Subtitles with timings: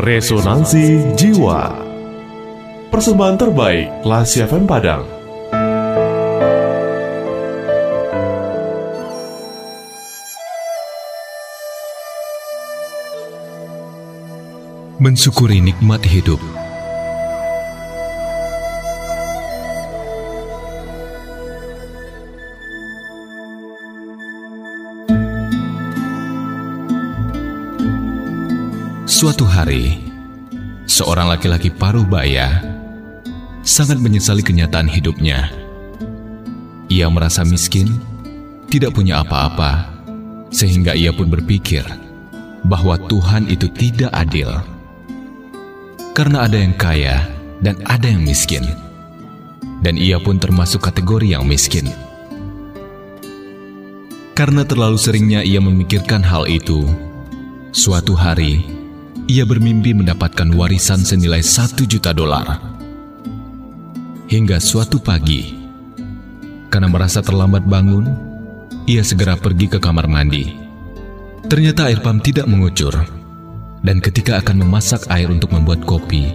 [0.00, 1.76] Resonansi Jiwa.
[2.88, 5.04] Persembahan terbaik Lasi FM Padang.
[14.96, 16.40] Mensyukuri nikmat hidup
[29.20, 30.00] Suatu hari,
[30.88, 32.64] seorang laki-laki paruh baya
[33.60, 35.52] sangat menyesali kenyataan hidupnya.
[36.88, 38.00] Ia merasa miskin,
[38.72, 39.92] tidak punya apa-apa,
[40.48, 41.84] sehingga ia pun berpikir
[42.64, 44.48] bahwa Tuhan itu tidak adil.
[46.16, 47.28] Karena ada yang kaya
[47.60, 48.64] dan ada yang miskin.
[49.84, 51.92] Dan ia pun termasuk kategori yang miskin.
[54.32, 56.88] Karena terlalu seringnya ia memikirkan hal itu,
[57.76, 58.79] suatu hari
[59.30, 62.58] ia bermimpi mendapatkan warisan senilai satu juta dolar.
[64.26, 65.54] Hingga suatu pagi,
[66.66, 68.10] karena merasa terlambat bangun,
[68.90, 70.50] ia segera pergi ke kamar mandi.
[71.46, 72.94] Ternyata air pam tidak mengucur,
[73.86, 76.34] dan ketika akan memasak air untuk membuat kopi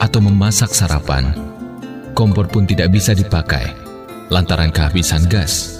[0.00, 1.36] atau memasak sarapan,
[2.16, 3.68] kompor pun tidak bisa dipakai
[4.32, 5.76] lantaran kehabisan gas.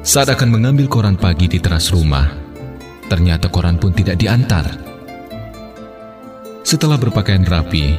[0.00, 2.47] Saat akan mengambil koran pagi di teras rumah,
[3.08, 4.68] Ternyata koran pun tidak diantar.
[6.60, 7.96] Setelah berpakaian rapi,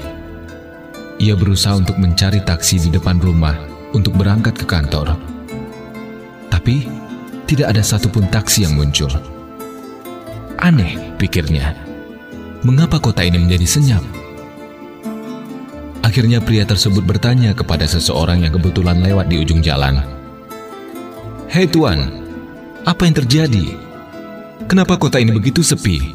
[1.18, 3.58] ia berusaha untuk mencari taksi di depan rumah
[3.98, 5.18] untuk berangkat ke kantor.
[6.54, 6.86] Tapi,
[7.50, 9.10] tidak ada satupun taksi yang muncul.
[10.62, 11.74] Aneh, pikirnya.
[12.62, 14.04] Mengapa kota ini menjadi senyap?
[16.06, 20.06] Akhirnya pria tersebut bertanya kepada seseorang yang kebetulan lewat di ujung jalan.
[21.50, 22.14] Hei tuan,
[22.86, 23.89] apa yang terjadi?
[24.68, 26.12] Kenapa kota ini begitu sepi?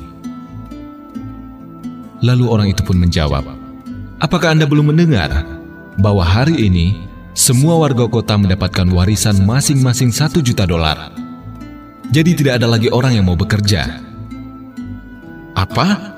[2.21, 3.65] Lalu orang itu pun menjawab,
[4.25, 5.45] Apakah Anda belum mendengar
[6.01, 6.97] bahwa hari ini
[7.37, 11.13] semua warga kota mendapatkan warisan masing-masing satu juta dolar?
[12.09, 14.01] Jadi tidak ada lagi orang yang mau bekerja.
[15.53, 16.17] Apa?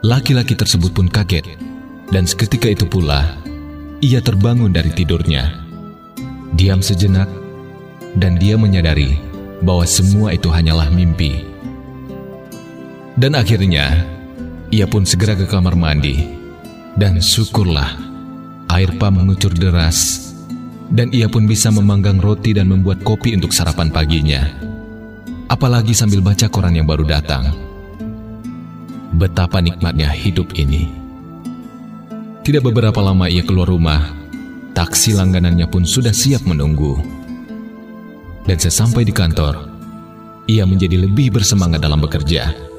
[0.00, 1.60] Laki-laki tersebut pun kaget,
[2.08, 3.36] dan seketika itu pula
[4.00, 5.64] ia terbangun dari tidurnya.
[6.56, 7.28] Diam sejenak,
[8.16, 9.20] dan dia menyadari
[9.60, 11.53] bahwa semua itu hanyalah mimpi.
[13.14, 14.02] Dan akhirnya,
[14.74, 16.34] ia pun segera ke kamar mandi.
[16.98, 17.94] Dan syukurlah,
[18.74, 20.30] air pam mengucur deras.
[20.90, 24.42] Dan ia pun bisa memanggang roti dan membuat kopi untuk sarapan paginya.
[25.46, 27.54] Apalagi sambil baca koran yang baru datang.
[29.14, 30.90] Betapa nikmatnya hidup ini.
[32.42, 34.10] Tidak beberapa lama ia keluar rumah,
[34.74, 36.98] taksi langganannya pun sudah siap menunggu.
[38.44, 39.70] Dan sesampai di kantor,
[40.50, 42.73] ia menjadi lebih bersemangat dalam bekerja.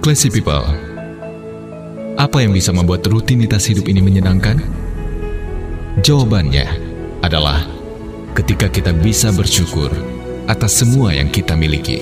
[0.00, 0.64] Classy people,
[2.16, 4.56] apa yang bisa membuat rutinitas hidup ini menyenangkan?
[6.00, 6.64] Jawabannya
[7.20, 7.68] adalah
[8.32, 9.92] ketika kita bisa bersyukur
[10.48, 12.00] atas semua yang kita miliki.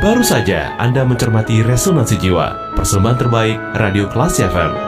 [0.00, 4.87] Baru saja Anda mencermati Resonansi Jiwa, persembahan terbaik Radio Kelas FM